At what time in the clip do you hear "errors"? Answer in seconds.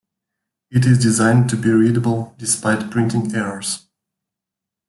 3.35-3.85